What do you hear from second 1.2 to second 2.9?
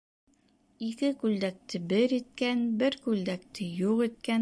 күлдәкте бер иткән,